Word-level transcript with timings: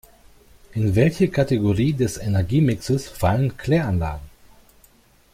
In 0.73 0.95
welche 0.95 1.29
Kategorie 1.29 1.93
des 1.93 2.17
Energiemixes 2.17 3.07
fallen 3.07 3.55
Kläranlagen? 3.55 4.27